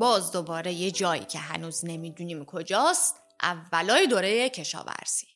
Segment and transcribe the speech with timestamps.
[0.00, 5.26] باز دوباره یه جایی که هنوز نمی‌دونیم کجاست اولای دوره کشاورزی.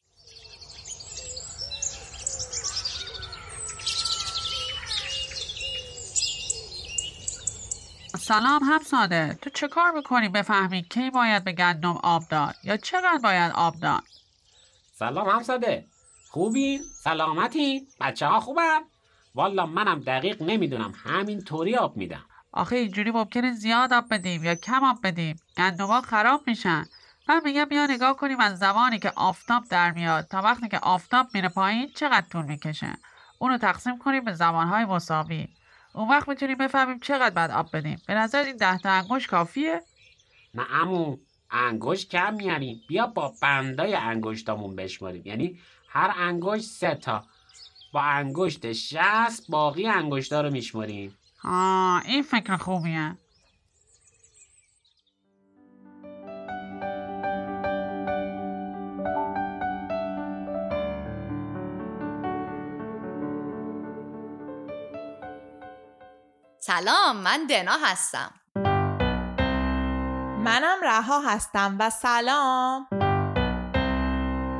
[8.18, 13.20] سلام همساده تو چه کار می‌کنی؟ بفهمی کی باید به گندم آب داد یا چقدر
[13.22, 14.02] باید آب داد؟
[14.98, 15.86] سلام همساده
[16.30, 18.82] خوبین؟ سلامتین؟ بچه ها خوبم؟
[19.34, 20.92] والا منم دقیق نمی‌دونم.
[20.96, 22.24] همین طوری آب میدم.
[22.56, 25.36] آخه اینجوری ممکنه زیاد آب بدیم یا کم آب بدیم.
[25.56, 26.84] گندما خراب میشن.
[27.28, 31.26] من میگم بیا نگاه کنیم از زمانی که آفتاب در میاد تا وقتی که آفتاب
[31.34, 32.98] میره پایین چقدر طول می‌کشه.
[33.38, 35.48] اونو تقسیم کنیم به زمانهای مساوی.
[35.94, 38.02] اون وقت می‌تونیم بفهمیم چقدر باید آب بدیم.
[38.06, 39.82] به نظر این ده تا انگوش کافیه؟
[40.54, 41.16] نه امو
[41.50, 42.80] انگشت کم میاریم.
[42.88, 45.22] بیا با بندای انگشتامون بشماریم.
[45.24, 45.58] یعنی
[45.88, 47.24] هر انگشت سه تا.
[47.92, 51.16] با انگشت شست باقی انگشتا رو میشماریم.
[51.44, 53.16] آه این فکر خوبیه.
[66.58, 68.34] سلام من دنا هستم.
[70.44, 72.86] منم رها هستم و سلام.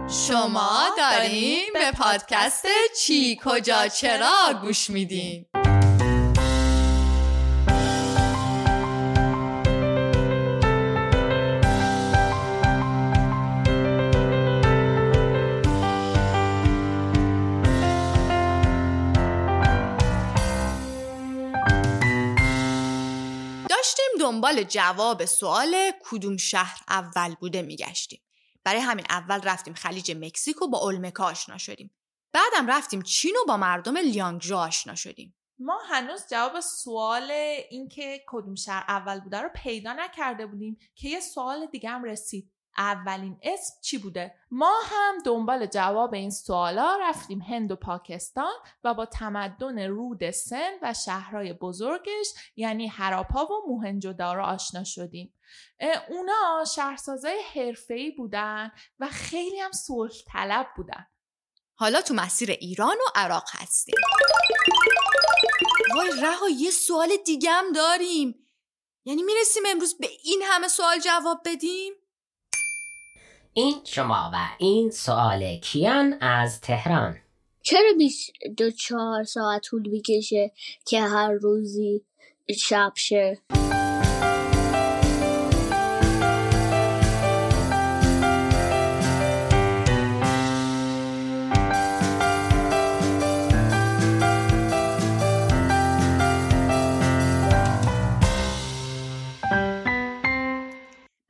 [0.09, 2.67] شما دارین به پادکست
[3.01, 5.47] چی کجا چرا گوش میدین؟
[24.45, 28.21] دنبال جواب سوال کدوم شهر اول بوده میگشتیم.
[28.65, 31.91] برای همین اول رفتیم خلیج مکزیکو با اولمکا آشنا شدیم.
[32.33, 35.37] بعدم رفتیم چین و با مردم لیانگژو آشنا شدیم.
[35.59, 37.31] ما هنوز جواب سوال
[37.71, 42.53] اینکه کدوم شهر اول بوده رو پیدا نکرده بودیم که یه سوال دیگه هم رسید.
[42.77, 48.55] اولین اسم چی بوده؟ ما هم دنبال جواب این سوالا رفتیم هند و پاکستان
[48.85, 52.27] و با تمدن رود سند و شهرهای بزرگش
[52.57, 55.35] یعنی هراپا و موهنجودارو آشنا شدیم.
[56.09, 61.07] اونا شهرسازای حرفه‌ای بودن و خیلی هم صلح طلب بودن.
[61.75, 63.95] حالا تو مسیر ایران و عراق هستیم.
[65.95, 68.49] وای رها یه سوال دیگه هم داریم.
[69.05, 71.93] یعنی می‌رسیم امروز به این همه سوال جواب بدیم؟
[73.57, 77.17] این شما و این سوال کیان از تهران.
[77.63, 80.53] چرا 24 ساعت طول می‌کشه
[80.87, 82.05] که هر روزی
[82.59, 83.39] شب شه؟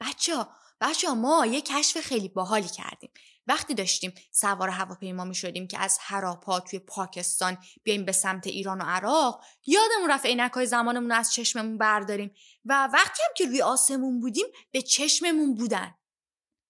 [0.00, 0.32] بچه
[0.80, 3.10] بچه ما یه کشف خیلی باحالی کردیم.
[3.46, 8.80] وقتی داشتیم سوار هواپیما می شدیم که از هراپا توی پاکستان بیایم به سمت ایران
[8.80, 12.34] و عراق یادمون رفت عینک های زمانمون رو از چشممون برداریم
[12.64, 15.94] و وقتی هم که روی آسمون بودیم به چشممون بودن.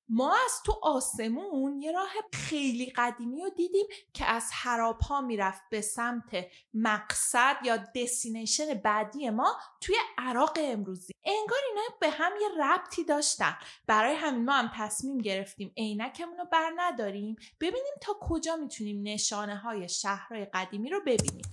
[0.08, 5.80] ما از تو آسمون یه راه خیلی قدیمی رو دیدیم که از هراپا می‌رفت به
[5.80, 11.12] سمت مقصد یا دستینیشن بعدی ما توی عراق امروزی.
[11.24, 13.56] انگار اینا به هم یه ربطی داشتن.
[13.86, 17.36] برای همین ما هم تصمیم گرفتیم عینکمون رو بر نداریم.
[17.60, 21.44] ببینیم تا کجا می‌تونیم نشانه های شهرهای قدیمی رو ببینیم.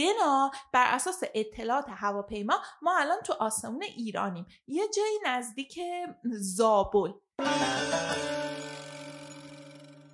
[0.00, 4.46] دنا بر اساس اطلاعات هواپیما ما الان تو آسمون ایرانیم.
[4.66, 5.80] یه جایی نزدیک
[6.24, 7.12] زابل.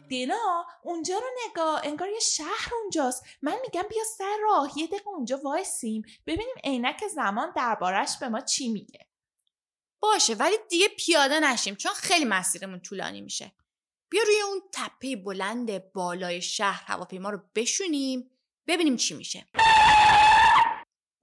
[0.09, 1.81] دینا اونجا رو نگاه.
[1.85, 3.25] انگار یه شهر اونجاست.
[3.43, 4.79] من میگم بیا سر راه.
[4.79, 6.03] یه دقیقه اونجا وایسیم.
[6.27, 9.07] ببینیم عینک زمان دربارش به ما چی میگه.
[10.01, 13.53] باشه ولی دیگه پیاده نشیم چون خیلی مسیرمون طولانی میشه.
[14.09, 18.31] بیا روی اون تپه بلند بالای شهر هواپیما رو بشونیم.
[18.67, 19.47] ببینیم چی میشه.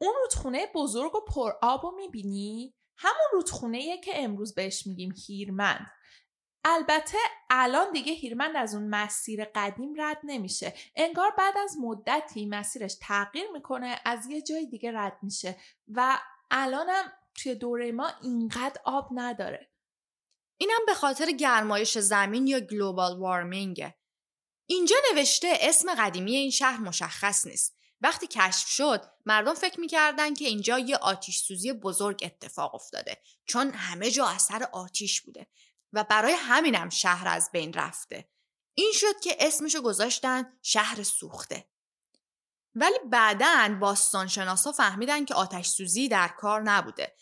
[0.03, 5.91] اون رودخونه بزرگ و پر آب رو می‌بینی؟ همون رودخونه که امروز بهش میگیم هیرمند.
[6.65, 7.17] البته
[7.49, 10.73] الان دیگه هیرمند از اون مسیر قدیم رد نمیشه.
[10.95, 15.57] انگار بعد از مدتی مسیرش تغییر می‌کنه از یه جای دیگه رد میشه
[15.87, 16.19] و
[16.51, 19.69] الانم توی دوره ما اینقدر آب نداره.
[20.57, 23.95] اینم به خاطر گرمایش زمین یا گلوبال وارمینگه.
[24.65, 27.82] اینجا نوشته اسم قدیمی این شهر مشخص نیست.
[28.03, 33.71] وقتی کشف شد مردم فکر می‌کردن که اینجا یه آتیش سوزی بزرگ اتفاق افتاده چون
[33.73, 35.47] همه جا اثر آتیش بوده
[35.93, 38.29] و برای همینم شهر از بین رفته.
[38.73, 41.67] این شد که اسمشو گذاشتن شهر سوخته.
[42.75, 47.15] ولی بعدا باستانشناسا فهمیدن که آتش سوزی در کار نبوده.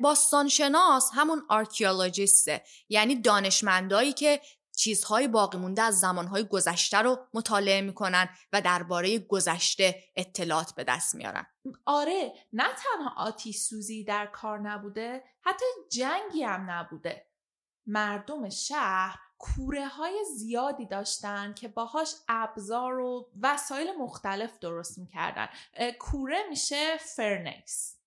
[0.00, 4.40] باستانشناس همون آرکیولوژیسته یعنی دانشمندایی که
[4.76, 11.14] چیزهای باقی مونده از زمانهای گذشته رو مطالعه می‌کنن و درباره گذشته اطلاعات به دست
[11.14, 11.46] میارن.
[11.84, 17.26] آره نه تنها آتیش سوزی در کار نبوده حتی جنگی هم نبوده.
[17.86, 25.48] مردم شهر کوره های زیادی داشتن که باهاش ابزار و وسایل مختلف درست می‌کردن.
[25.98, 28.03] کوره میشه فرنکس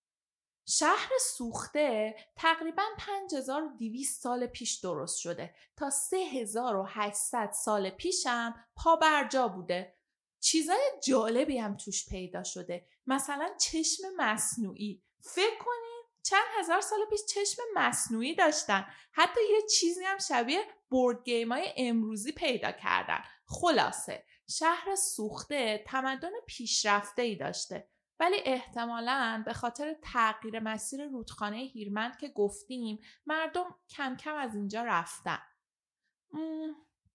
[0.69, 5.56] شهر سوخته تقریبا 5200 سال پیش درست شده.
[5.75, 9.94] تا 3800 سال پیشم پا برجا بوده.
[10.40, 12.88] چیزای جالبی هم توش پیدا شده.
[13.08, 15.04] مثلا چشم مصنوعی.
[15.22, 18.86] فکر کنید چند هزار سال پیش چشم مصنوعی داشتن.
[19.12, 23.19] حتی یه چیزی هم شبیه بورد گیم های امروزی پیدا کردن.
[23.46, 27.88] خلاصه شهر سوخته تمدن پیشرفته ای داشته.
[28.19, 34.84] ولی احتمالا به خاطر تغییر مسیر رودخانه هیرمند که گفتیم مردم کم کم از اینجا
[34.84, 35.40] رفتن.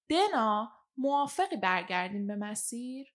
[0.09, 3.15] دنا موافقی برگردیم به مسیر؟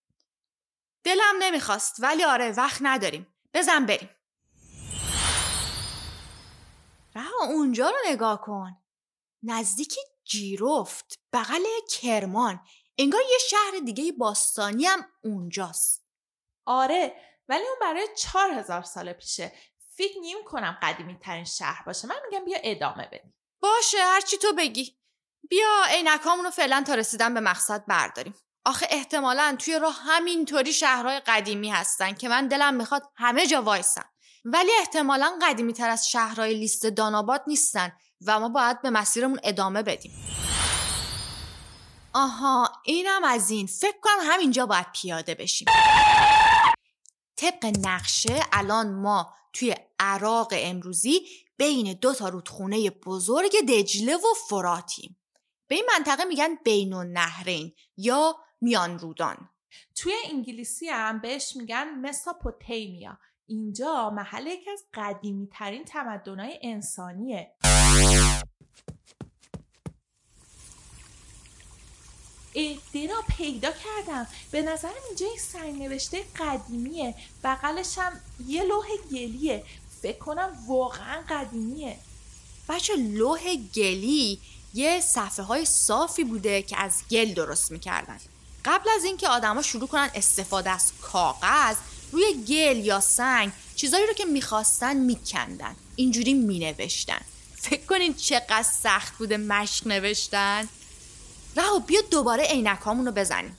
[1.03, 3.27] دلم نمی‌خواست ولی آره وقت نداریم.
[3.53, 4.09] بزن بریم.
[7.15, 8.77] رها اونجا رو نگاه کن.
[9.43, 12.59] نزدیک جیرفت بغل کرمان.
[12.97, 16.07] انگار یه شهر دیگه باستانی هم اونجاست.
[16.65, 17.15] آره
[17.49, 19.51] ولی اون برای چهار هزار سال پیشه.
[19.97, 22.07] فکر نیم کنم قدیمی ترین شهر باشه.
[22.07, 23.33] من میگم بیا ادامه بدیم.
[23.61, 24.97] باشه هرچی تو بگی.
[25.49, 28.35] بیا عینکامون رو فعلا تا رسیدن به مقصد برداریم.
[28.65, 34.05] آخه احتمالا توی راه همینطوری شهرهای قدیمی هستن که من دلم می‌خواد همه جا وایسم
[34.45, 37.91] ولی احتمالا قدیمی تر از شهرهای لیست داناباد نیستن
[38.25, 40.11] و ما باید به مسیرمون ادامه بدیم.
[42.13, 43.67] آها اینم از این.
[43.67, 45.67] فکر کنم همینجا باید پیاده بشیم.
[47.37, 51.19] طبق نقشه الان ما توی عراق امروزی
[51.57, 55.17] بین دو تا رودخونه بزرگ دجله و فراتیم.
[55.67, 59.49] به این منطقه میگن بین النهرین یا میان رودان
[59.95, 67.55] توی انگلیسی هم بهش میگن مساپوتیمیا اینجا محل یکی از قدیمی ترین تمدنهای انسانیه.
[72.91, 74.27] دینا پیدا کردم.
[74.51, 77.15] به نظرم اینجا یک سنگ نوشته قدیمیه.
[77.43, 78.11] بغلش هم
[78.47, 79.63] یه لوح گلیه.
[80.01, 81.97] فکر کنم واقعا قدیمیه.
[82.69, 84.39] بچه لوح گلی
[84.73, 88.19] یه صفحه های صافی بوده که از گل درست می‌کردن.
[88.65, 91.75] قبل از اینکه آدما شروع کنن استفاده از کاغذ
[92.11, 95.75] روی گل یا سنگ چیزایی رو که می‌خواستن میکندن.
[95.95, 97.21] اینجوری مینوشتن.
[97.55, 100.69] فکر کنین چقدر سخت بوده مشق نوشتن.
[101.57, 103.57] رها بیا دوباره عینکامون رو بزنیم.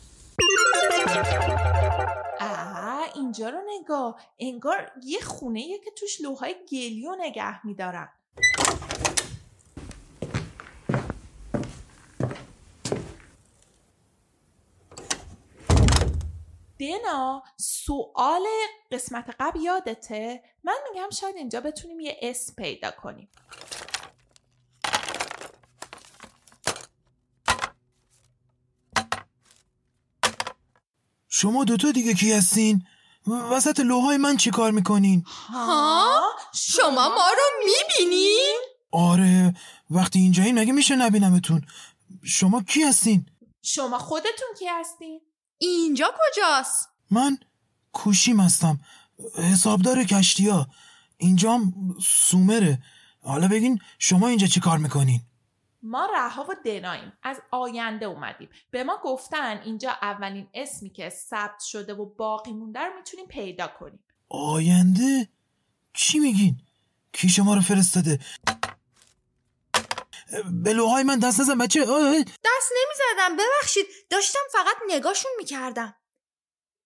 [2.40, 4.20] آه اینجا رو نگاه.
[4.38, 8.08] انگار یه خونه یه که توش لوهای گلی رو نگه میدارن.
[16.76, 18.46] دینا سوال
[18.92, 23.28] قسمت قبل یادته؟ من میگم شاید اینجا بتونیم یه اسم پیدا کنیم.
[31.40, 32.86] شما دوتا دیگه کی هستین؟
[33.26, 36.20] وسط لوهای من چی کار می‌کنین؟ ها؟
[36.54, 38.56] شما ما رو می‌بینین؟
[38.92, 39.54] آره
[39.90, 41.62] وقتی اینجایی نگه میشه نبینمتون
[42.24, 43.26] شما کی هستین؟
[43.62, 45.20] شما خودتون کی هستین؟
[45.58, 47.38] اینجا کجاست؟ من
[47.92, 48.80] کوشیم هستم
[49.52, 50.66] حسابدار کشتی ها
[51.16, 51.74] اینجام
[52.06, 52.78] سومره
[53.22, 55.20] حالا بگین شما اینجا چی کار می‌کنین؟
[55.82, 57.12] ما رها و دناییم.
[57.22, 58.48] از آینده اومدیم.
[58.70, 63.66] به ما گفتن اینجا اولین اسمی که ثبت شده و باقی مونده رو می‌تونیم پیدا
[63.66, 64.04] کنیم.
[64.28, 65.28] آینده؟
[65.94, 66.56] چی میگین؟
[67.12, 68.18] کی شما رو فرستاده؟
[70.52, 71.80] به لوهای من دست نزن بچه.
[71.80, 73.36] دست نمی‌زدم.
[73.36, 73.86] ببخشید.
[74.10, 75.94] داشتم فقط نگاهشون می‌کردم.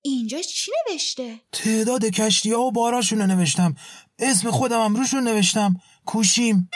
[0.02, 3.76] اینجا چی نوشته؟ تعداد کشتی ها و باراشون رو نوشتم.
[4.18, 5.80] اسم خودم هم روشون نوشتم.
[6.06, 6.70] کوشیم.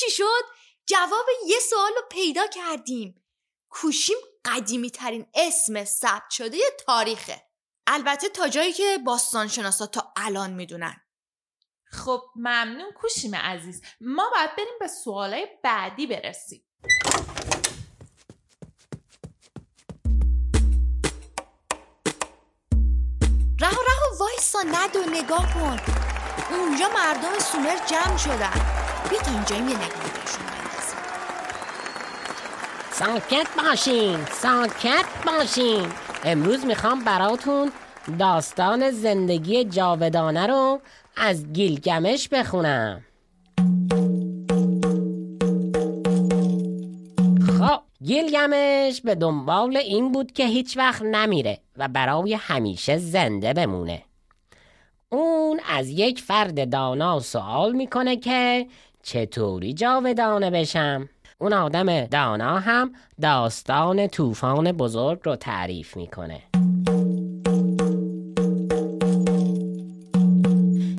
[0.00, 0.44] چی شد؟
[0.86, 3.22] جواب یه سوال رو پیدا کردیم.
[3.68, 7.42] کوشیم قدیمی ترین اسم ثبت شده تاریخه.
[7.86, 11.00] البته تا جایی که باستان شناسا تا الان می‌دونن.
[11.84, 13.82] خب ممنون کوشیم عزیز.
[14.00, 16.64] ما باید بریم به سوالای بعدی برسیم.
[23.60, 25.80] رها رها وایسا ند و نگاه کن.
[26.50, 28.79] اونجا مردم سومر جمع شدن.
[29.10, 31.00] بیا تا اینجا یه نگاه بهشون بندازیم
[32.92, 35.86] ساکت باشین ساکت باشین.
[36.24, 37.72] امروز می‌خوام براتون
[38.18, 40.80] داستان زندگی جاودانه رو
[41.16, 43.04] از گیلگمش بخونم.
[47.58, 54.02] خب گیلگمش به دنبال این بود که هیچ وقت نمیره و برای همیشه زنده بمونه.
[55.08, 58.66] اون از یک فرد دانا سوال می‌کنه که
[59.02, 66.42] چطوری جاودانه بشم؟ اون آدم دانا هم داستان طوفان بزرگ رو تعریف می‌کنه.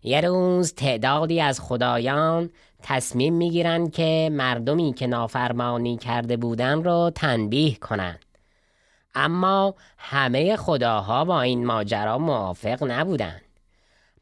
[0.04, 2.50] یه روز تعدادی از خدایان
[2.84, 8.20] تصمیم می‌گیرن که مردمی که نافرمانی کرده بودن رو تنبیه کنن.
[9.16, 13.42] اما همه خداها با این ماجرا موافق نبودن.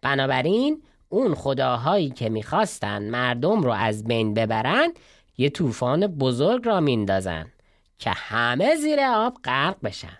[0.01, 4.93] بنابراین اون خداهایی که می‌خواستن مردم رو از بین ببرن
[5.37, 7.51] یه طوفان بزرگ را میندازن
[7.99, 10.17] که همه زیر آب غرق بشن.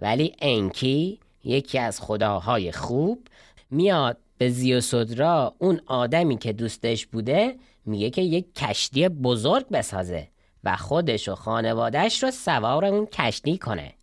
[0.00, 3.28] ولی انکی یکی از خداهای خوب
[3.70, 10.28] میاد به زیوسودرا اون آدمی که دوستش بوده میگه که یک کشتی بزرگ بسازه
[10.64, 13.94] و خودش و خانوادش رو سوار اون کشتی کنه.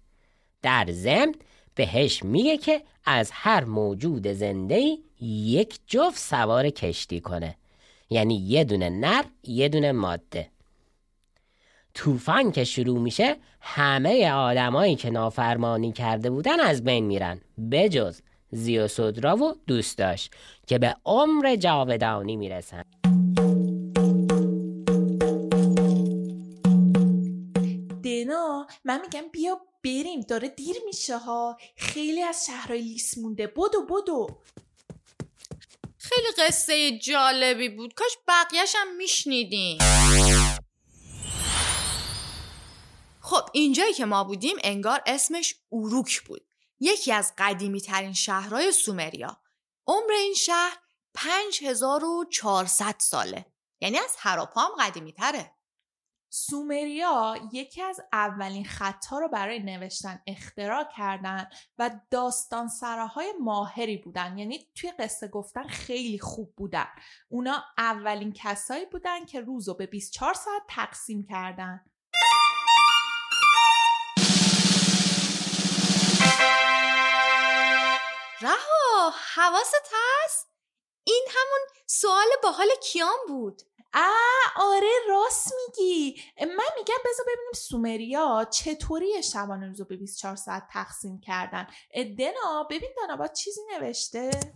[0.61, 1.35] در ضمن
[1.75, 7.55] بهش میگه که از هر موجود زنده یک جفت سوار کشتی کنه.
[8.09, 10.49] یعنی یه دونه نر یه دونه ماده.
[11.93, 17.41] طوفان که شروع میشه همه آدمایی که نافرمانی کرده بودن از بین میرن.
[17.71, 20.29] بجز زیوسودرا و دوستاش
[20.67, 22.83] که به عمر جاودانی می‌رسن.
[28.03, 30.21] دنا من میگم بیا بریم.
[30.21, 31.57] داره دیر میشه ها.
[31.75, 33.47] خیلی از شهرهای لیس مونده.
[33.47, 34.27] بدو بدو.
[36.03, 37.93] خیلی قصه جالبی بود.
[37.93, 39.77] کاش بقیهش هم میشنیدیم.
[43.21, 46.45] خب اینجایی که ما بودیم انگار اسمش اوروک بود.
[46.79, 49.41] یکی از قدیمی ترین شهرهای سومریا.
[49.87, 50.77] عمر این شهر
[51.13, 53.45] 5400 ساله.
[53.81, 55.51] یعنی از هراپا هم قدیمی تره
[56.35, 64.37] سومریا یکی از اولین خطها رو برای نوشتن اختراع کردن و داستان سراهای ماهری بودن.
[64.37, 66.87] یعنی توی قصه گفتن خیلی خوب بودن.
[67.29, 71.85] اونا اولین کسایی بودن که روز رو به 24 ساعت تقسیم کردن.
[78.41, 80.47] رها حواست هست؟
[81.03, 83.61] این همون سوال با حال کیان بود.
[83.93, 86.21] آه آره راست میگی.
[86.39, 91.67] من میگم بذار ببینیم سومریا چطوری شبانه روز رو به 24 ساعت تقسیم کردن.
[92.17, 94.53] دنا ببین با چیزی نوشته.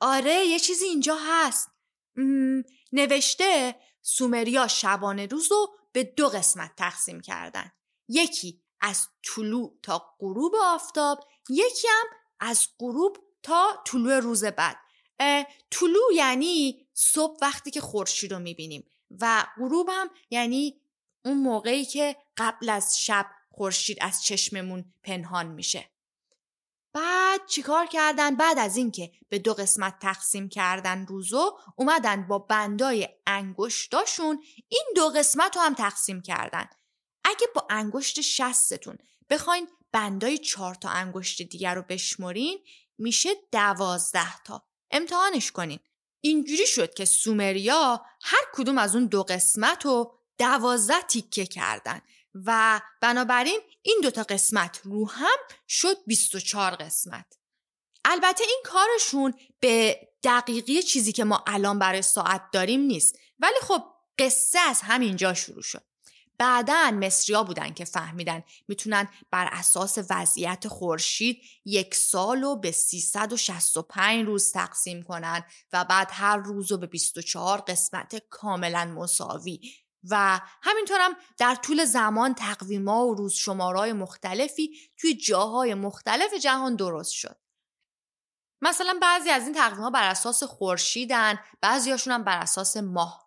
[0.00, 1.70] آره یه چیزی اینجا هست.
[2.16, 7.72] م، نوشته سومریا شبانه روز رو به دو قسمت تقسیم کردن.
[8.08, 12.06] یکی از طلوع تا غروب آفتاب یکی هم
[12.40, 14.76] از غروب تا طلوع روز بعد.
[15.70, 20.80] طلوع یعنی صبح وقتی که خورشید رو می‌بینیم و غروب هم یعنی
[21.24, 25.90] اون موقعی که قبل از شب خورشید از چشممون پنهان میشه.
[26.92, 33.08] بعد چیکار کردن؟ بعد از اینکه به دو قسمت تقسیم کردن روزو اومدن با بندای
[33.26, 36.68] انگشتاشون این دو قسمت رو هم تقسیم کردن.
[37.24, 38.98] اگه با انگشت شستتون
[39.30, 42.58] بخواین بندای چهار تا انگشت دیگر رو بشمرین
[42.98, 44.62] میشه دوازده تا.
[44.90, 45.78] امتحانش کنین.
[46.24, 52.00] اینجوری شد که سومریا هر کدوم از اون دو قسمت رو دوازده تیکه کردن
[52.34, 55.36] و بنابراین این دوتا قسمت رو هم
[55.68, 57.26] شد 24 قسمت.
[58.04, 63.18] البته این کارشون به دقیقی چیزی که ما الان برای ساعت داریم نیست.
[63.38, 63.82] ولی خب
[64.18, 65.84] قصه از همینجا شروع شد.
[66.38, 74.26] بعدا مصریا بودن که فهمیدن می‌تونن بر اساس وضعیت خورشید یک سال رو به 365
[74.26, 79.60] روز تقسیم کنن و بعد هر روز رو به 24 قسمت کاملا مساوی
[80.10, 87.12] و همینطورم در طول زمان تقویما و روز شمارای مختلفی توی جاهای مختلف جهان درست
[87.12, 87.36] شد.
[88.62, 93.23] مثلا بعضی از این تقویم ها بر اساس خورشیدن بعضیاشون هم بر اساس ماه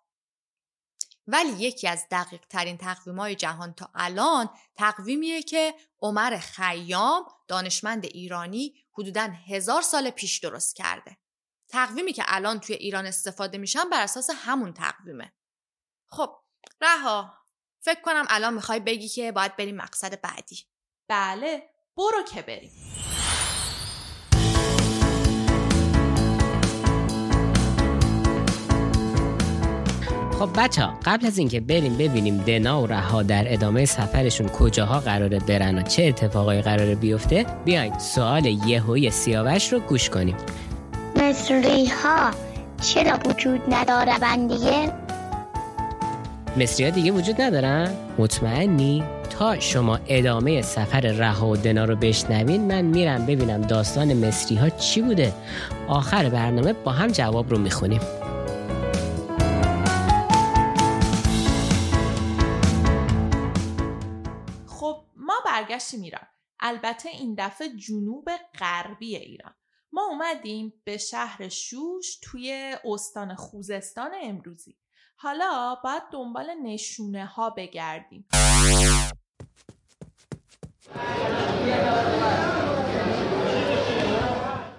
[1.30, 8.04] ولی یکی از دقیق ترین تقویم های جهان تا الان تقویمیه که عمر خیام دانشمند
[8.04, 11.16] ایرانی حدودا هزار سال پیش درست کرده.
[11.68, 15.32] تقویمی که الان توی ایران استفاده میشن بر اساس همون تقویمه.
[16.06, 16.36] خب
[16.80, 17.34] رها
[17.80, 20.64] فکر کنم الان می‌خوای بگی که باید بریم مقصد بعدی.
[21.08, 22.97] بله برو که بریم.
[30.38, 35.00] خب بچه ها قبل از اینکه بریم ببینیم دنا و رها در ادامه سفرشون کجاها
[35.00, 40.36] قراره برن و چه اتفاقایی قراره بیفته بیاین سوال یهوی سیاوش رو گوش کنیم
[41.16, 42.30] مصری ها
[42.80, 44.92] چرا وجود نداره دیگه؟
[46.56, 49.04] مصری ها دیگه وجود ندارن؟ مطمئنی؟
[49.38, 54.70] تا شما ادامه سفر رها و دنا رو بشنوین من میرم ببینم داستان مصری ها
[54.70, 55.32] چی بوده
[55.88, 58.00] آخر برنامه با هم جواب رو می‌خونیم
[66.68, 69.54] البته این دفعه جنوب غربی ایران.
[69.92, 74.76] ما اومدیم به شهر شوش توی استان خوزستان امروزی.
[75.16, 78.28] حالا باید دنبال نشونه ها بگردیم.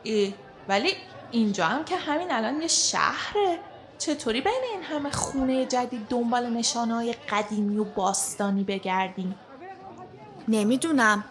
[0.03, 0.33] ای
[0.67, 0.93] ولی
[1.31, 3.59] اینجا هم که همین الان یه شهره.
[3.97, 9.35] چطوری بین این همه خونه جدید دنبال نشانه های قدیمی و باستانی بگردیم؟
[10.47, 11.23] نمی‌دونم.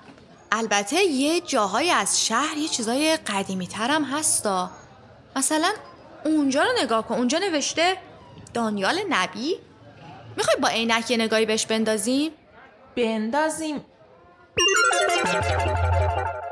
[0.53, 4.71] البته یه جاهای از شهر یه چیزای قدیمی ترم هستا.
[5.37, 5.73] مثلا
[6.25, 7.15] اونجا رو نگاه کن.
[7.15, 7.97] اونجا نوشته
[8.55, 9.57] دانیال نبی.
[10.37, 12.33] می‌خوای با عینک یه نگاهی بهش بندازیم؟
[12.97, 13.85] بندازیم.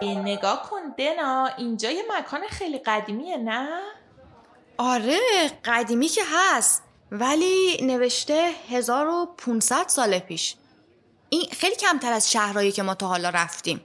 [0.01, 3.69] این نگاه کن دنا اینجا یه مکان خیلی قدیمیه نه؟
[4.79, 5.19] آره
[5.65, 10.55] قدیمی که هست ولی نوشته 1500 سال پیش.
[11.29, 13.81] این خیلی کمتر از شهرهایی که ما تا حالا رفتیم.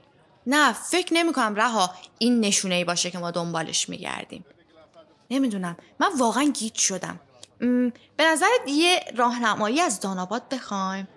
[0.46, 4.44] نه فکر نمی کنم رها این نشونه ای باشه که ما دنبالش میگردیم.
[5.30, 5.76] نمی‌دونم.
[6.00, 7.20] من واقعا گیت شدم.
[8.16, 11.08] به نظرت یه راهنمایی از داناباد بخوایم؟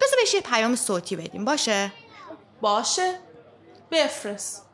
[0.00, 1.44] بذار بهش یه پیام صوتی بدیم.
[1.44, 1.92] باشه؟
[2.60, 3.18] باشه.
[3.90, 4.66] بفرست.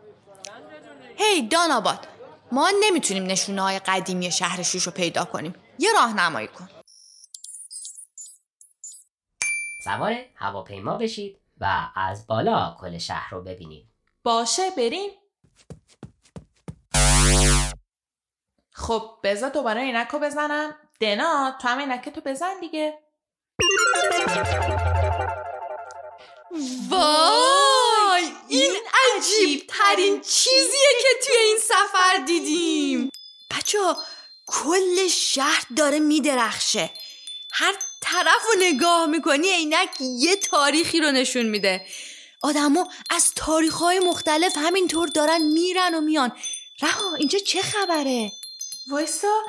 [1.17, 2.07] هی داناباد.
[2.53, 5.55] ما نمی‌تونیم نشونه های قدیمی شهر شوش رو پیدا کنیم.
[5.79, 6.69] یه راهنمایی کن.
[9.89, 13.87] سوار هواپیما بشید و از بالا کل شهر رو ببینید.
[14.23, 15.11] باشه بریم.
[18.73, 20.77] خب بذار دوباره اینک رو بزنم.
[21.01, 22.99] دنا تو هم اینک تو بزن دیگه.
[26.91, 28.77] وای این
[29.17, 33.11] عجیب ترین چیزیه که توی این سفر دیدیم.
[33.51, 33.79] بچه
[34.47, 36.91] کل شهر داره میدرخشه.
[37.53, 41.87] هر طرف رو نگاه می‌کنی عینک یه تاریخی رو نشون میده.
[42.43, 46.33] آدما از تاریخ های مختلف همینطور دارن میرن و میان.
[46.83, 48.33] رها اینجا چه خبره؟
[48.91, 49.43] وایسا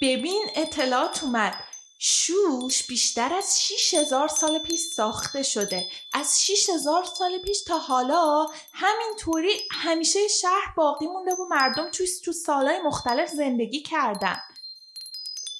[0.00, 1.54] ببین اطلاعات اومد.
[1.98, 5.90] شوش بیشتر از 6000 سال پیش ساخته شده.
[6.12, 12.32] از 6000 سال پیش تا حالا همینطوری همیشه شهر باقی مونده و مردم توی تو
[12.32, 14.36] سالهای مختلف زندگی کردن.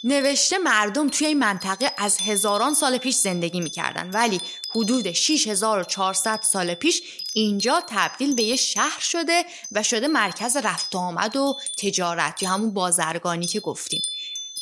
[0.06, 4.10] نوشته مردم توی این منطقه از هزاران سال پیش زندگی می‌کردن.
[4.10, 4.40] ولی
[4.70, 7.02] حدود 6400 سال پیش
[7.34, 12.74] اینجا تبدیل به یه شهر شده و شده مرکز رفت آمد و تجارت یا همون
[12.74, 14.02] بازرگانی که گفتیم.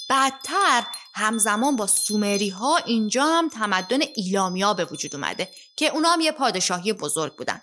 [0.08, 6.20] بعدتر همزمان با سومری ها اینجا هم تمدن ایلامیا به وجود اومده که اونا هم
[6.20, 7.62] یه پادشاهی بزرگ بودن.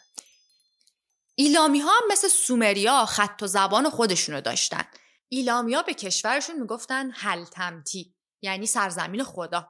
[1.35, 4.83] ایلامی ها هم مثل سومریا خط و زبان خودشونو داشتن.
[5.29, 9.69] ایلامیا به کشورشون می‌گفتن هلتمتی یعنی سرزمین خدا.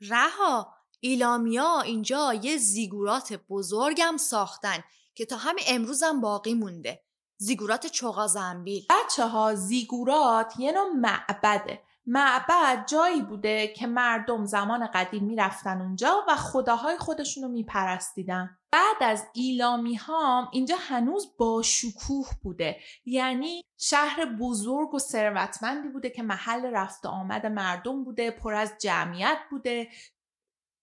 [0.00, 7.04] رها ایلامیا اینجا یه زیگورات بزرگم ساختن که تا همه امروزم باقی مونده.
[7.36, 11.82] زیگورات چوغا زنبیل بچه ها زیگورات یه نوع معبده.
[12.06, 18.58] معبد جایی بوده که مردم زمان قدیم می‌رفتن اونجا و خداهای خودشونو میپرستیدن.
[18.70, 22.80] بعد از ایلامی ها اینجا هنوز با شکوه بوده.
[23.04, 29.38] یعنی شهر بزرگ و ثروتمندی بوده که محل رفت آمد مردم بوده پر از جمعیت
[29.50, 29.88] بوده.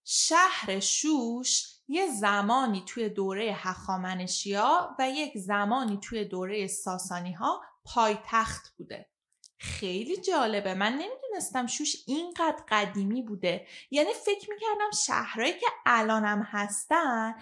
[0.06, 8.74] شهر شوش یه زمانی توی دوره هخامنشیا و یک زمانی توی دوره ساسانی ها پایتخت
[8.78, 9.10] بوده.
[9.60, 10.74] خیلی جالبه.
[10.74, 13.68] من نمی‌دونستم شوش اینقدر قدیمی بوده.
[13.92, 17.36] یعنی فکر می‌کردم شهرهایی که الانم هستن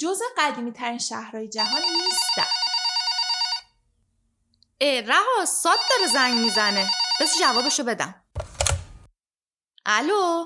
[0.00, 2.50] جز قدیمی ترین شهرهای جهان نیستن.
[4.80, 6.90] اه رها ساد داره زنگ می‌زنه.
[7.20, 8.24] بس جوابشو بدم.
[9.86, 10.44] الو؟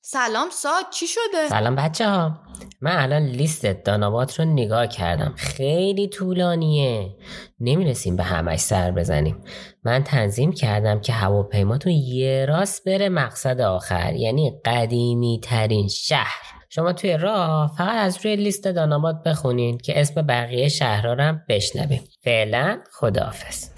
[0.00, 2.47] سلام ساد چی شده؟ سلام بچه ها
[2.80, 5.34] من الان لیست دانابات رو نگاه کردم.
[5.36, 7.16] خیلی طولانیه.
[7.60, 9.44] نمی‌رسیم به همش سر بزنیم.
[9.84, 16.42] من تنظیم کردم که هواپیماتون یه راست بره مقصد آخر یعنی قدیمی ترین شهر.
[16.70, 21.42] شما توی راه فقط از روی لیست دانابات بخونین که اسم بقیه شهرها رو هم
[21.48, 22.04] بشنویم.
[22.24, 23.70] فعلا خداحافظ.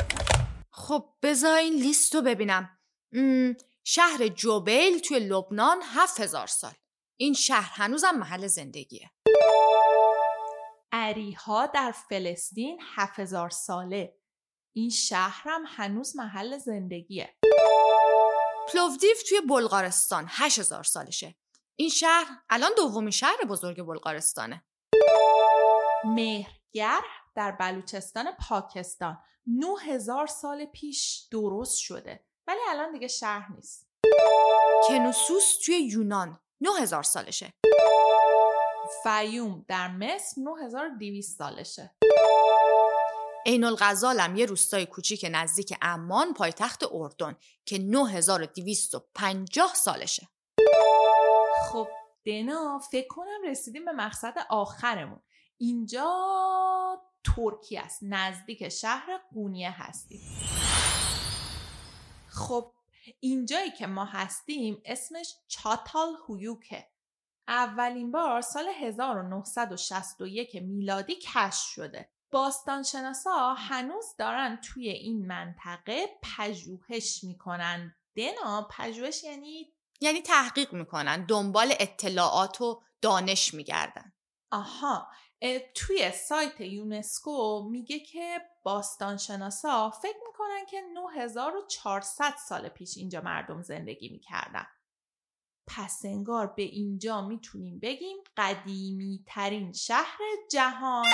[0.70, 2.68] خب بذار این لیست رو ببینم.
[3.84, 6.70] شهر جوبیل توی لبنان 7000 سال.
[7.22, 9.10] این شهر هنوزم محل زندگیه.
[10.92, 14.16] عریها در فلسطین 7000 ساله.
[14.76, 17.34] این شهرم هنوز محل زندگیه.
[18.72, 21.34] پلوودیف توی بلغارستان 8000 سالشه.
[21.76, 24.64] این شهر الان دومین شهر بزرگ بلغارستانه.
[26.04, 27.02] مهرگر
[27.34, 29.18] در بلوچستان پاکستان.
[29.46, 32.24] 9000 سال پیش درست شده.
[32.46, 33.90] ولی الان دیگه شهر نیست.
[34.88, 36.40] کنوسوس توی یونان.
[36.60, 37.52] 9000 سالشه.
[39.02, 41.90] فیوم در مصر 9200 سالشه.
[43.46, 50.28] عین الغزالم یه روستای کوچیک نزدیک عمان پایتخت اردن که 9250 سالشه.
[51.70, 51.88] خب
[52.26, 55.20] دنا فکر کنم رسیدیم به مقصد آخرمون.
[55.58, 56.06] اینجا
[57.36, 57.98] ترکیه است.
[58.02, 60.20] نزدیک شهر قونیه هستیم.
[62.28, 62.72] خب
[63.20, 66.86] اینجایی که ما هستیم اسمش چاتال هویوکه
[67.48, 72.10] اولین بار سال 1961 میلادی کشف شده.
[72.30, 77.96] باستانشناسا هنوز دارن توی این منطقه پژوهش می‌کنن.
[78.16, 84.12] دنا پژوهش یعنی یعنی تحقیق می‌کنن دنبال اطلاعات و دانش میگردن.
[84.50, 85.08] آها
[85.74, 94.08] توی سایت یونسکو میگه که باستانشناسا فکر می‌کنن که 9400 سال پیش اینجا مردم زندگی
[94.08, 94.66] می‌کردن.
[95.66, 100.18] پس انگار به اینجا می‌تونیم بگیم قدیمی ترین شهر
[100.50, 101.06] جهان.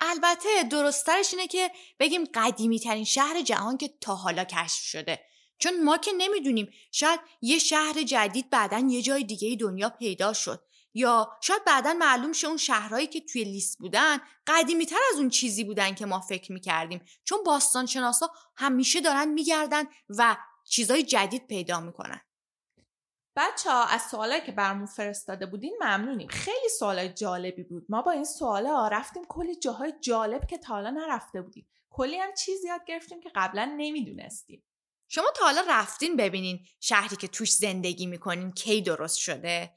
[0.00, 5.20] البته درسترش اینه که بگیم قدیمی ترین شهر جهان که تا حالا کشف شده.
[5.60, 10.64] چون ما که نمی‌دونیم شاید یه شهر جدید بعدا یه جای دیگه دنیا پیدا شد.
[10.94, 15.28] یا شاید بعدا معلوم شه اون شهرهایی که توی لیست بودن قدیمی تر از اون
[15.28, 17.04] چیزی بودن که ما فکر می‌کردیم.
[17.24, 22.20] چون باستان شناسا همیشه دارن میگردن و چیزای جدید پیدا می‌کنن.
[23.36, 26.28] بچه ها از سوالایی که برمون فرستاده بودین ممنونیم.
[26.28, 27.86] خیلی سوالای جالبی بود.
[27.88, 31.66] ما با این سوالا رفتیم کلی جاهای جالب که تا حالا نرفته بودیم.
[31.90, 34.64] کلی هم چیز یاد گرفتیم که قبلا نمی‌دونستیم.
[35.12, 39.70] شما تا حالا رفتین ببینین شهری که توش زندگی می‌کنین کی درست شده.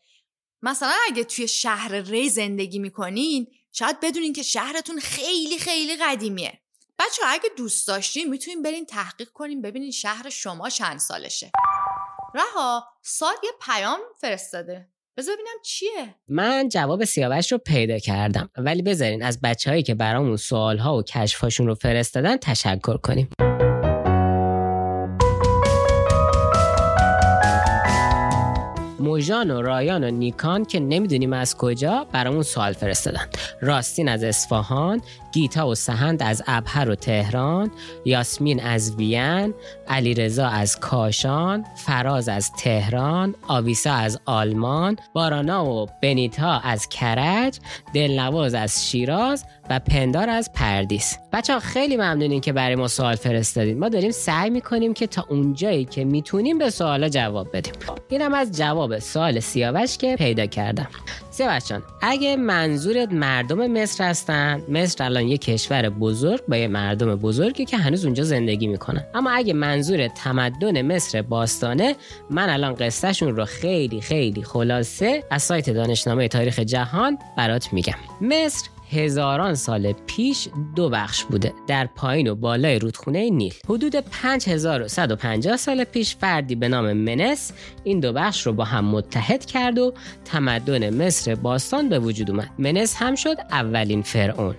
[0.61, 6.61] مثلا اگه توی شهر ری زندگی می‌کنین شاید بدونین که شهرتون خیلی خیلی قدیمیه.
[6.99, 11.51] بچه اگه دوست داشتین می‌تونین برین تحقیق کنین ببینین شهر شما چند سالشه.
[12.35, 14.89] رها سال یه پیام فرستاده.
[15.17, 18.49] بذار ببینم چیه؟ من جواب سیاوش رو پیدا کردم.
[18.57, 23.29] ولی بذارین از بچههایی که برامون سوالها و کشفاشون رو فرستادن تشکر کنیم.
[29.03, 33.25] موژان و رایان و نیکان که نمی‌دونیم از کجا برامون سوال فرستادن.
[33.61, 35.01] راستین از اصفهان
[35.33, 37.71] گیتا و سهند از ابهر و تهران
[38.05, 39.53] یاسمین از وین
[39.87, 47.59] علیرضا از کاشان فراز از تهران آویسا از آلمان بارانا و بنیتا از کرج
[47.93, 51.17] دلنواز از شیراز و پندار از پردیس.
[51.33, 53.79] بچه ها خیلی ممنونین که برای ما سوال فرستادین.
[53.79, 57.73] ما داریم سعی می‌کنیم که تا اونجایی که می‌تونیم به سوالا جواب بدیم.
[58.09, 60.87] اینم از جواب سوال سیاوش که پیدا کردم.
[61.31, 67.15] سیاوش جان اگه منظورت مردم مصر هستن مصر الان یه کشور بزرگ با یه مردم
[67.15, 69.03] بزرگی که هنوز اونجا زندگی می‌کنن.
[69.13, 71.95] اما اگه منظور تمدن مصر باستانه
[72.29, 77.93] من الان قصهشون رو خیلی خیلی خلاصه از سایت دانشنامه تاریخ جهان برات میگم.
[78.21, 83.53] مصر هزاران سال پیش دو بخش بوده در پایین و بالای رودخونه نیل.
[83.69, 87.51] حدود 5150 سال پیش فردی به نام منس
[87.83, 89.93] این دو بخش رو با هم متحد کرد و
[90.25, 92.49] تمدن مصر باستان به وجود اومد.
[92.57, 94.55] منس هم شد اولین فرعون.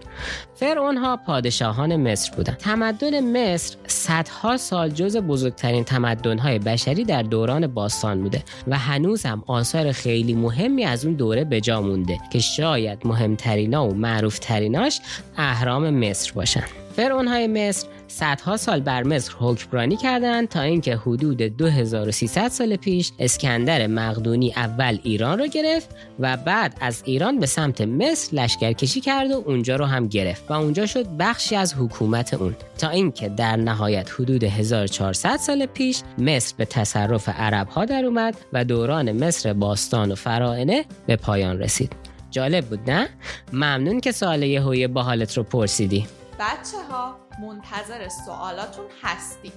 [0.54, 2.56] فرعون ها پادشاهان مصر بودند.
[2.56, 9.26] تمدن مصر صدها سال جز بزرگترین تمدن های بشری در دوران باستان بوده و هنوز
[9.26, 15.00] هم آثار خیلی مهمی از اون دوره به جا مونده که شاید مهمترینا و معروفتریناش
[15.36, 16.83] اهرام مصر باشن.
[16.96, 23.12] فرعون های مصر صدها سال بر مصر حکمرانی کردند تا اینکه حدود 2300 سال پیش
[23.18, 25.88] اسکندر مقدونی اول ایران رو گرفت
[26.20, 30.52] و بعد از ایران به سمت مصر لشکرکشی کرد و اونجا رو هم گرفت و
[30.52, 32.56] اونجا شد بخشی از حکومت اون.
[32.78, 38.36] تا اینکه در نهایت حدود 1400 سال پیش مصر به تصرف عرب ها در اومد
[38.52, 41.92] و دوران مصر باستان و فرائنه به پایان رسید.
[42.30, 43.08] جالب بود نه؟
[43.52, 46.06] ممنون که سوال یهویی با حالت رو پرسیدی.
[46.38, 49.52] بچه ها منتظر سوالاتون هستیم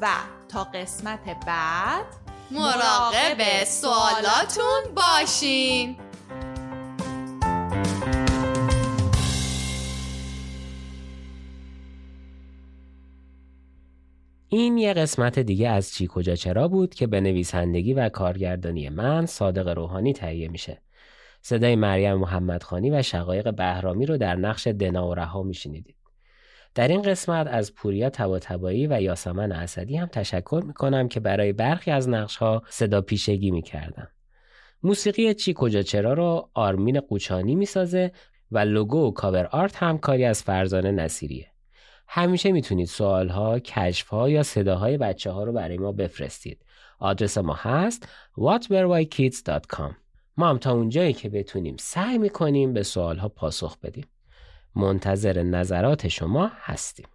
[0.00, 0.08] و
[0.48, 2.04] تا قسمت بعد
[2.50, 5.96] مراقب سوالاتون باشین
[14.48, 19.26] این یه قسمت دیگه از چی کجا چرا بود که به نویسندگی و کارگردانی من
[19.26, 20.82] صادق روحانی تهیه میشه.
[21.42, 26.03] صدای مریم محمدخانی و شقایق بهرامی رو در نقش دنا و رها میشنیدید.
[26.74, 31.90] در این قسمت از پوریا تباتبایی و یاسمن اسدی هم تشکر می‌کنم که برای برخی
[31.90, 33.62] از نقش ها صدا پیشگی.
[34.82, 38.12] موسیقی چی کجا چرا رو آرمین قوچانی می‌سازه
[38.50, 41.46] و لوگو و کاور آرت هم کاری از فرزانه نصیریه.
[42.08, 46.64] همیشه می‌تونید سوال ها، کشف ها یا صداهای بچه ها رو برای ما بفرستید.
[46.98, 48.08] آدرس ما هست
[48.38, 49.92] whatwerewhykids.com
[50.36, 54.06] ما هم تا اونجایی که بتونیم سعی می‌کنیم به سوال ها پاسخ بدیم.
[54.76, 57.06] منتظر نظرات شما هستیم.